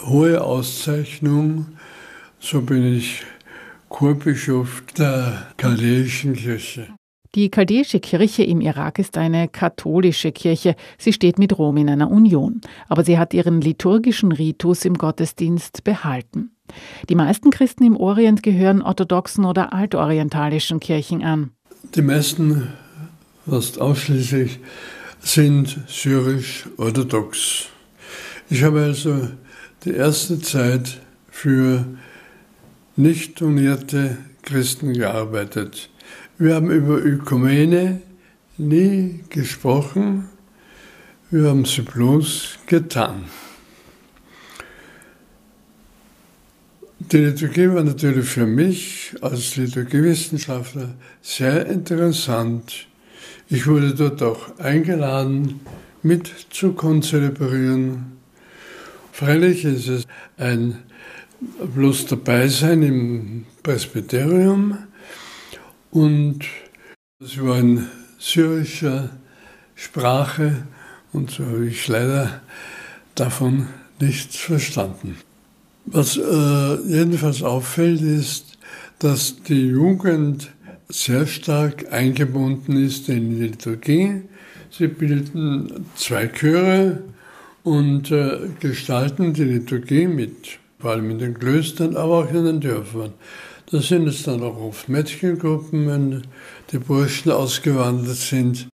hohe 0.01 0.41
Auszeichnung. 0.41 1.67
So 2.39 2.61
bin 2.61 2.95
ich 2.95 3.23
Chorbischof 3.91 4.83
der 4.97 5.47
chaldäischen 5.57 6.33
Kirche. 6.33 6.87
Die 7.35 7.51
chaldäische 7.51 7.99
Kirche 7.99 8.43
im 8.43 8.59
Irak 8.59 8.99
ist 8.99 9.17
eine 9.17 9.47
katholische 9.47 10.31
Kirche. 10.31 10.75
Sie 10.97 11.13
steht 11.13 11.37
mit 11.37 11.57
Rom 11.57 11.77
in 11.77 11.89
einer 11.89 12.09
Union. 12.09 12.61
Aber 12.87 13.03
sie 13.03 13.19
hat 13.19 13.33
ihren 13.33 13.61
liturgischen 13.61 14.31
Ritus 14.31 14.85
im 14.85 14.95
Gottesdienst 14.95 15.83
behalten. 15.83 16.51
Die 17.09 17.15
meisten 17.15 17.51
Christen 17.51 17.83
im 17.83 17.97
Orient 17.97 18.43
gehören 18.43 18.81
orthodoxen 18.81 19.45
oder 19.45 19.71
altorientalischen 19.73 20.79
Kirchen 20.79 21.23
an. 21.23 21.51
Die 21.93 22.01
meisten, 22.01 22.69
fast 23.45 23.79
ausschließlich, 23.79 24.59
sind 25.19 25.79
syrisch-orthodox. 25.87 27.67
Ich 28.49 28.63
habe 28.63 28.81
also 28.81 29.27
die 29.85 29.91
erste 29.91 30.39
Zeit 30.39 30.99
für 31.29 31.85
nicht 33.01 33.41
unierte 33.41 34.17
Christen 34.43 34.93
gearbeitet. 34.93 35.89
Wir 36.37 36.55
haben 36.55 36.69
über 36.69 37.03
Ökumene 37.03 38.01
nie 38.57 39.23
gesprochen, 39.29 40.29
wir 41.29 41.49
haben 41.49 41.65
sie 41.65 41.81
bloß 41.81 42.59
getan. 42.67 43.25
Die 46.99 47.17
Liturgie 47.17 47.69
war 47.69 47.83
natürlich 47.83 48.25
für 48.25 48.45
mich 48.45 49.15
als 49.21 49.55
Liturgiewissenschaftler 49.55 50.95
sehr 51.21 51.65
interessant. 51.65 52.87
Ich 53.49 53.67
wurde 53.67 53.95
dort 53.95 54.21
auch 54.21 54.59
eingeladen, 54.59 55.61
mit 56.03 56.31
zu 56.51 56.73
konzelebrieren. 56.73 58.13
Freilich 59.11 59.65
ist 59.65 59.87
es 59.87 60.07
ein 60.37 60.77
bloß 61.41 62.05
dabei 62.07 62.47
sein 62.47 62.83
im 62.83 63.45
Presbyterium 63.63 64.77
und 65.89 66.39
es 67.19 67.41
war 67.41 67.59
in 67.59 67.87
syrischer 68.19 69.09
Sprache 69.75 70.67
und 71.13 71.31
so 71.31 71.45
habe 71.45 71.67
ich 71.67 71.87
leider 71.87 72.41
davon 73.15 73.67
nichts 73.99 74.37
verstanden. 74.37 75.17
Was 75.85 76.17
äh, 76.17 76.75
jedenfalls 76.87 77.41
auffällt, 77.41 78.01
ist, 78.01 78.57
dass 78.99 79.41
die 79.43 79.67
Jugend 79.67 80.51
sehr 80.89 81.25
stark 81.25 81.91
eingebunden 81.91 82.83
ist 82.83 83.09
in 83.09 83.31
die 83.31 83.47
Liturgie. 83.47 84.21
Sie 84.69 84.87
bilden 84.87 85.85
zwei 85.95 86.27
Chöre 86.27 87.03
und 87.63 88.11
äh, 88.11 88.37
gestalten 88.59 89.33
die 89.33 89.43
Liturgie 89.43 90.07
mit 90.07 90.59
vor 90.81 90.91
allem 90.91 91.09
in 91.11 91.19
den 91.19 91.37
Klöstern, 91.37 91.95
aber 91.95 92.19
auch 92.19 92.29
in 92.29 92.45
den 92.45 92.59
Dörfern. 92.59 93.13
Da 93.71 93.79
sind 93.79 94.07
es 94.07 94.23
dann 94.23 94.43
auch 94.43 94.57
oft 94.57 94.89
Mädchengruppen, 94.89 95.87
wenn 95.87 96.23
die 96.71 96.79
Burschen 96.79 97.31
ausgewandert 97.31 98.17
sind. 98.17 98.67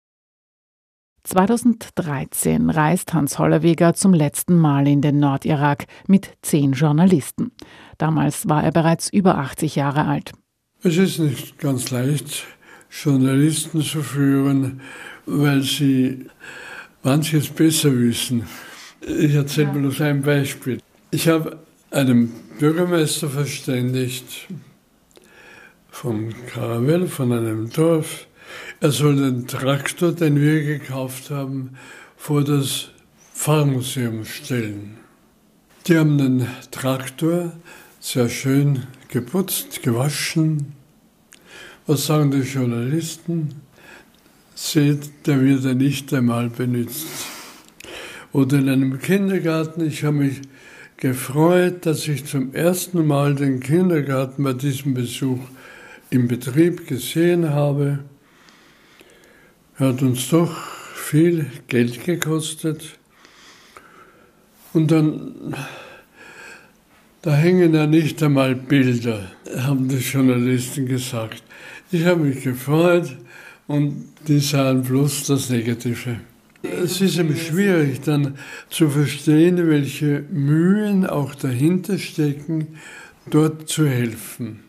2013 1.24 2.70
reist 2.70 3.12
Hans 3.12 3.38
Hollerweger 3.38 3.92
zum 3.92 4.14
letzten 4.14 4.56
Mal 4.56 4.88
in 4.88 5.02
den 5.02 5.20
Nordirak 5.20 5.84
mit 6.06 6.30
zehn 6.40 6.72
Journalisten. 6.72 7.52
Damals 7.98 8.48
war 8.48 8.64
er 8.64 8.72
bereits 8.72 9.10
über 9.10 9.36
80 9.36 9.76
Jahre 9.76 10.06
alt. 10.06 10.32
Es 10.82 10.96
ist 10.96 11.18
nicht 11.18 11.58
ganz 11.58 11.90
leicht, 11.90 12.46
Journalisten 12.90 13.82
zu 13.82 14.02
führen, 14.02 14.80
weil 15.26 15.62
sie 15.62 16.26
manches 17.02 17.48
besser 17.48 17.92
wissen. 17.92 18.46
Ich 19.00 19.34
erzähle 19.34 19.66
ja. 19.68 19.72
bloß 19.74 20.00
ein 20.00 20.22
Beispiel. 20.22 20.80
Ich 21.10 21.28
habe 21.28 21.58
einem 21.90 22.32
Bürgermeister 22.58 23.28
verständigt 23.28 24.48
vom 25.90 26.34
Karawell, 26.46 27.06
von 27.08 27.32
einem 27.32 27.70
Dorf. 27.70 28.26
Er 28.80 28.90
soll 28.90 29.16
den 29.16 29.46
Traktor, 29.46 30.12
den 30.12 30.40
wir 30.40 30.62
gekauft 30.62 31.30
haben, 31.30 31.76
vor 32.16 32.44
das 32.44 32.90
Pfarrmuseum 33.34 34.24
stellen. 34.24 34.96
Die 35.86 35.96
haben 35.96 36.18
den 36.18 36.46
Traktor 36.70 37.52
sehr 38.00 38.28
schön 38.28 38.84
geputzt, 39.08 39.82
gewaschen. 39.82 40.72
Was 41.86 42.06
sagen 42.06 42.30
die 42.30 42.38
Journalisten? 42.38 43.62
Seht, 44.54 45.26
der 45.26 45.40
wird 45.40 45.64
ja 45.64 45.74
nicht 45.74 46.12
einmal 46.12 46.50
benutzt. 46.50 47.06
Oder 48.32 48.58
in 48.58 48.68
einem 48.68 48.98
Kindergarten, 48.98 49.86
ich 49.86 50.04
habe 50.04 50.16
mich 50.16 50.42
gefreut, 50.98 51.86
dass 51.86 52.06
ich 52.08 52.26
zum 52.26 52.52
ersten 52.52 53.06
Mal 53.06 53.34
den 53.34 53.60
Kindergarten 53.60 54.42
bei 54.42 54.52
diesem 54.52 54.94
Besuch 54.94 55.38
im 56.10 56.28
Betrieb 56.28 56.86
gesehen 56.86 57.50
habe. 57.50 58.00
Hat 59.76 60.02
uns 60.02 60.28
doch 60.28 60.56
viel 60.94 61.46
Geld 61.68 62.04
gekostet. 62.04 62.98
Und 64.72 64.90
dann, 64.90 65.54
da 67.22 67.34
hängen 67.34 67.74
ja 67.74 67.86
nicht 67.86 68.22
einmal 68.22 68.54
Bilder, 68.56 69.30
haben 69.56 69.88
die 69.88 69.96
Journalisten 69.98 70.86
gesagt. 70.86 71.42
Ich 71.92 72.04
habe 72.04 72.24
mich 72.24 72.42
gefreut 72.42 73.16
und 73.68 74.08
die 74.26 74.40
sahen 74.40 74.82
bloß 74.82 75.28
das 75.28 75.48
Negative. 75.48 76.16
Es 76.62 77.00
ist 77.00 77.18
eben 77.18 77.36
schwierig 77.36 78.00
dann 78.00 78.36
zu 78.68 78.88
verstehen, 78.88 79.68
welche 79.68 80.24
Mühen 80.30 81.06
auch 81.06 81.34
dahinter 81.34 81.98
stecken, 81.98 82.78
dort 83.30 83.68
zu 83.68 83.86
helfen. 83.86 84.60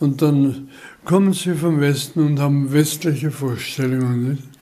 Und 0.00 0.22
dann 0.22 0.68
kommen 1.04 1.34
sie 1.34 1.54
vom 1.54 1.80
Westen 1.80 2.20
und 2.20 2.40
haben 2.40 2.72
westliche 2.72 3.30
Vorstellungen. 3.30 4.30
Nicht? 4.30 4.59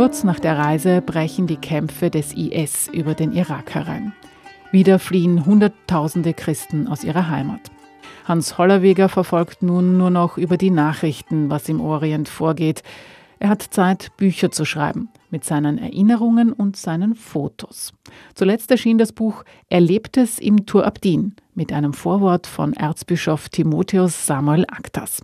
Kurz 0.00 0.24
nach 0.24 0.40
der 0.40 0.56
Reise 0.56 1.02
brechen 1.02 1.46
die 1.46 1.58
Kämpfe 1.58 2.08
des 2.08 2.32
IS 2.32 2.88
über 2.88 3.12
den 3.12 3.32
Irak 3.32 3.74
herein. 3.74 4.14
Wieder 4.72 4.98
fliehen 4.98 5.44
Hunderttausende 5.44 6.32
Christen 6.32 6.88
aus 6.88 7.04
ihrer 7.04 7.28
Heimat. 7.28 7.70
Hans 8.24 8.56
Hollerweger 8.56 9.10
verfolgt 9.10 9.62
nun 9.62 9.98
nur 9.98 10.08
noch 10.08 10.38
über 10.38 10.56
die 10.56 10.70
Nachrichten, 10.70 11.50
was 11.50 11.68
im 11.68 11.82
Orient 11.82 12.30
vorgeht. 12.30 12.82
Er 13.40 13.50
hat 13.50 13.60
Zeit, 13.60 14.16
Bücher 14.16 14.50
zu 14.50 14.64
schreiben, 14.64 15.10
mit 15.28 15.44
seinen 15.44 15.76
Erinnerungen 15.76 16.54
und 16.54 16.76
seinen 16.76 17.14
Fotos. 17.14 17.92
Zuletzt 18.34 18.70
erschien 18.70 18.96
das 18.96 19.12
Buch 19.12 19.44
Erlebtes 19.68 20.38
im 20.38 20.64
Tur 20.64 20.86
Abdin 20.86 21.36
mit 21.54 21.74
einem 21.74 21.92
Vorwort 21.92 22.46
von 22.46 22.72
Erzbischof 22.72 23.50
Timotheus 23.50 24.26
Samuel 24.26 24.64
Aktas. 24.66 25.20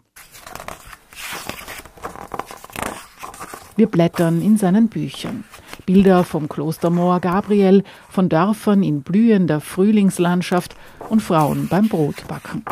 Wir 3.77 3.87
blättern 3.87 4.41
in 4.41 4.57
seinen 4.57 4.89
Büchern. 4.89 5.45
Bilder 5.85 6.25
vom 6.25 6.49
Klostermoor 6.49 7.21
Gabriel, 7.21 7.85
von 8.09 8.29
Dörfern 8.29 8.83
in 8.83 9.03
blühender 9.03 9.61
Frühlingslandschaft 9.61 10.75
und 11.11 11.21
Frauen 11.21 11.69
beim 11.69 11.89
Brotbacken. 11.89 12.65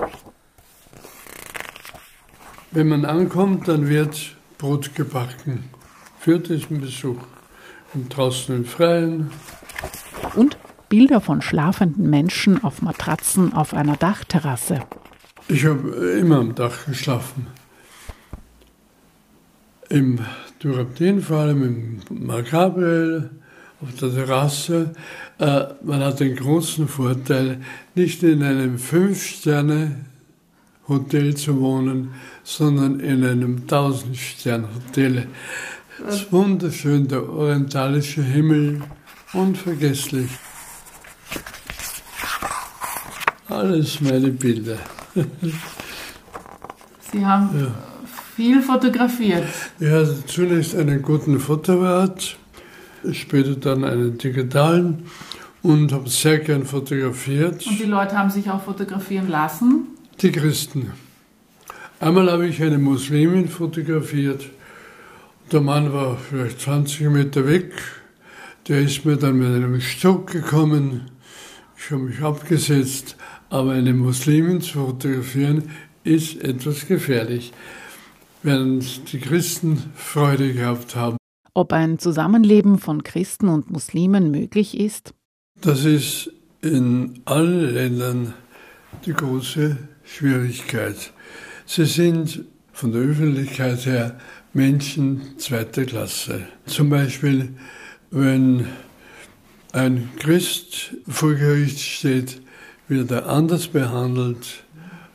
Wenn 2.71 2.89
man 2.89 3.05
ankommt, 3.05 3.69
dann 3.69 3.89
wird 3.89 4.35
Brot 4.59 4.95
gebacken 4.95 5.65
für 6.19 6.39
diesen 6.39 6.81
Besuch. 6.81 7.21
Und 7.93 8.09
draußen 8.17 8.57
im 8.57 8.65
Freien. 8.65 9.31
Und 10.35 10.57
Bilder 10.89 11.21
von 11.21 11.43
schlafenden 11.43 12.09
Menschen 12.11 12.65
auf 12.65 12.83
Matratzen 12.83 13.53
auf 13.53 13.75
einer 13.75 13.97
Dachterrasse. 13.97 14.81
Ich 15.49 15.67
habe 15.67 15.89
immer 16.19 16.39
am 16.39 16.55
Dach 16.55 16.87
geschlafen. 16.87 17.47
Im 19.91 20.19
Durabdin, 20.65 21.21
vor 21.21 21.41
allem 21.41 21.63
im 21.63 22.01
Mark-Gabriel, 22.27 23.29
auf 23.83 23.95
der 24.01 24.15
Terrasse. 24.15 24.95
Äh, 25.39 25.65
man 25.83 26.01
hat 26.01 26.21
den 26.21 26.37
großen 26.37 26.89
Vorteil, 26.89 27.61
nicht 27.95 28.23
in 28.23 28.43
einem 28.43 28.79
Fünf-Sterne-Hotel 28.79 31.37
zu 31.37 31.61
wohnen, 31.61 32.15
sondern 32.45 32.99
in 33.01 33.27
einem 33.27 33.67
Tausend-Sterne-Hotel. 33.67 35.27
Es 36.09 36.23
ist 36.23 36.33
wunderschön, 36.33 37.09
der 37.09 37.29
orientalische 37.29 38.23
Himmel, 38.23 38.81
unvergesslich. 39.35 40.31
Alles 43.49 44.01
meine 44.01 44.31
Bilder. 44.31 44.79
Sie 47.13 47.27
haben 47.27 47.61
ja 47.61 47.94
viel 48.35 48.61
fotografiert. 48.63 49.47
Ja, 49.79 50.05
zunächst 50.27 50.75
einen 50.75 51.03
guten 51.03 51.39
Fotoapparat, 51.39 52.37
später 53.13 53.55
dann 53.55 53.85
einen 53.85 54.19
digitalen 54.19 55.05
und 55.63 55.93
habe 55.93 56.09
sehr 56.09 56.39
gern 56.39 56.65
fotografiert. 56.65 57.67
Und 57.67 57.79
die 57.79 57.85
Leute 57.85 58.19
haben 58.19 58.31
sich 58.31 58.51
auch 58.51 58.63
fotografieren 58.63 59.29
lassen? 59.29 59.87
Die 60.21 60.33
Christen. 60.33 60.93
Einmal 62.01 62.31
habe 62.31 62.47
ich 62.47 62.61
eine 62.63 62.79
Muslimin 62.79 63.49
fotografiert. 63.49 64.47
Der 65.53 65.61
Mann 65.61 65.93
war 65.93 66.17
vielleicht 66.17 66.61
20 66.61 67.09
Meter 67.11 67.47
weg. 67.47 67.73
Der 68.67 68.81
ist 68.81 69.05
mir 69.05 69.17
dann 69.17 69.39
mit 69.39 69.49
einem 69.49 69.81
Stock 69.81 70.31
gekommen. 70.31 71.11
Ich 71.77 71.91
habe 71.91 72.03
mich 72.03 72.21
abgesetzt. 72.21 73.17
Aber 73.49 73.73
eine 73.73 73.93
Muslimin 73.93 74.61
zu 74.61 74.87
fotografieren 74.87 75.71
ist 76.03 76.43
etwas 76.43 76.87
gefährlich 76.87 77.53
während 78.45 79.13
die 79.13 79.19
Christen 79.19 79.83
Freude 79.95 80.53
gehabt 80.53 80.95
haben. 80.95 81.17
Ob 81.55 81.73
ein 81.73 81.99
Zusammenleben 81.99 82.79
von 82.79 83.03
Christen 83.03 83.49
und 83.49 83.71
Muslimen 83.71 84.31
möglich 84.31 84.79
ist? 84.79 85.15
Das 85.61 85.85
ist 85.85 86.31
in 86.61 87.21
allen 87.25 87.75
Ländern 87.75 88.35
die 89.07 89.13
große 89.13 89.77
Schwierigkeit. 90.05 91.13
Sie 91.67 91.87
sind 91.87 92.45
von 92.73 92.93
der 92.93 93.03
Öffentlichkeit 93.03 93.87
her 93.87 94.19
Menschen 94.53 95.39
zweiter 95.39 95.85
Klasse. 95.85 96.47
Zum 96.67 96.91
Beispiel, 96.91 97.55
wenn 98.11 98.67
ein 99.73 100.11
Christ 100.19 100.95
vor 101.09 101.35
Gericht 101.35 101.81
steht, 101.81 102.43
wird 102.89 103.11
er 103.11 103.27
anders 103.29 103.69
behandelt 103.69 104.65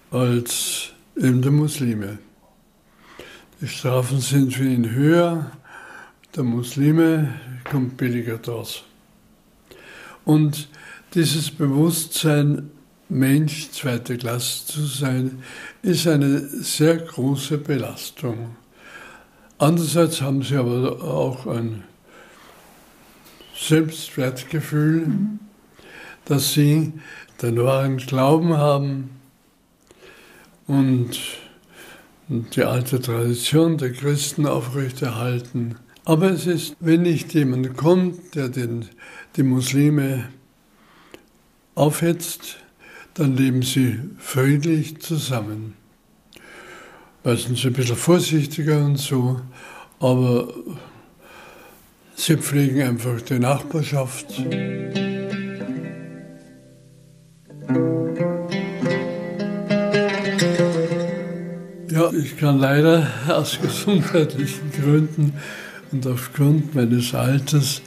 als 0.09 0.89
eben 1.15 1.41
der 1.41 1.51
Muslime. 1.51 2.17
Die 3.61 3.67
Strafen 3.67 4.21
sind 4.21 4.53
für 4.53 4.63
ihn 4.63 4.89
höher, 4.91 5.51
der 6.33 6.43
Muslime 6.43 7.33
kommt 7.69 7.97
billiger 7.97 8.37
draus. 8.37 8.83
Und 10.23 10.69
dieses 11.13 11.51
Bewusstsein, 11.51 12.71
Mensch 13.09 13.69
zweiter 13.71 14.15
Klasse 14.15 14.65
zu 14.65 14.85
sein, 14.85 15.43
ist 15.81 16.07
eine 16.07 16.39
sehr 16.39 16.99
große 16.99 17.57
Belastung. 17.57 18.55
Andererseits 19.57 20.21
haben 20.21 20.41
sie 20.41 20.55
aber 20.55 21.03
auch 21.03 21.45
ein 21.45 21.83
Selbstwertgefühl, 23.57 25.05
mhm. 25.05 25.39
dass 26.23 26.53
sie 26.53 26.93
den 27.41 27.61
wahren 27.61 27.97
Glauben 27.97 28.55
haben 28.55 29.09
und 30.65 31.19
die 32.29 32.63
alte 32.63 33.01
Tradition 33.01 33.77
der 33.77 33.91
Christen 33.91 34.45
aufrechterhalten. 34.45 35.75
Aber 36.05 36.29
es 36.31 36.45
ist, 36.45 36.75
wenn 36.79 37.01
nicht 37.01 37.33
jemand 37.33 37.75
kommt, 37.75 38.35
der 38.35 38.49
den, 38.49 38.85
die 39.35 39.43
Muslime 39.43 40.29
aufhetzt, 41.73 42.57
dann 43.15 43.35
leben 43.35 43.63
sie 43.63 43.99
friedlich 44.19 44.99
zusammen. 44.99 45.73
Meistens 47.23 47.65
ein 47.65 47.73
bisschen 47.73 47.95
vorsichtiger 47.95 48.85
und 48.85 48.97
so, 48.97 49.41
aber 49.99 50.53
sie 52.15 52.37
pflegen 52.37 52.81
einfach 52.81 53.21
die 53.21 53.39
Nachbarschaft. 53.39 54.41
Ja, 61.99 62.13
ich 62.13 62.37
kann 62.37 62.59
leider 62.59 63.05
aus 63.27 63.59
gesundheitlichen 63.61 64.71
Gründen 64.71 65.33
und 65.91 66.07
aufgrund 66.07 66.73
meines 66.73 67.13
Alters 67.13 67.81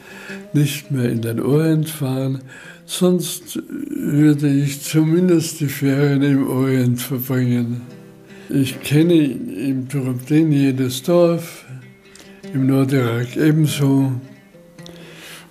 nicht 0.52 0.90
mehr 0.90 1.08
in 1.08 1.22
den 1.22 1.40
Orient 1.40 1.88
fahren. 1.88 2.42
Sonst 2.84 3.62
würde 3.70 4.50
ich 4.50 4.82
zumindest 4.82 5.60
die 5.60 5.68
Ferien 5.68 6.20
im 6.20 6.46
Orient 6.46 7.00
verbringen. 7.00 7.80
Ich 8.50 8.82
kenne 8.82 9.14
im 9.14 9.88
Turabdin 9.88 10.52
jedes 10.52 11.02
Dorf, 11.02 11.64
im 12.52 12.66
Nordirak 12.66 13.34
ebenso. 13.38 14.12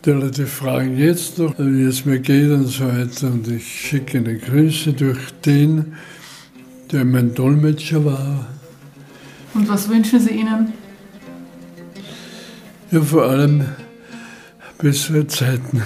Die 0.05 0.11
Leute 0.11 0.45
fragen 0.45 0.99
jetzt 0.99 1.39
noch, 1.39 1.55
wie 1.57 1.85
es 1.85 2.05
mir 2.05 2.19
geht 2.19 2.51
und 2.51 2.67
so 2.67 2.85
weiter. 2.85 3.31
Und 3.31 3.47
ich 3.47 3.65
schicke 3.65 4.19
eine 4.19 4.37
Grüße 4.37 4.93
durch 4.93 5.31
den, 5.43 5.95
der 6.91 7.05
mein 7.05 7.33
Dolmetscher 7.33 8.03
war. 8.03 8.45
Und 9.53 9.67
was 9.69 9.89
wünschen 9.89 10.19
Sie 10.19 10.31
ihnen? 10.31 10.73
Ja, 12.91 13.01
vor 13.01 13.25
allem 13.25 13.65
bessere 14.77 15.27
Zeiten. 15.27 15.83